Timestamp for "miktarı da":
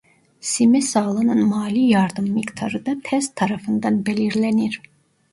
2.33-2.95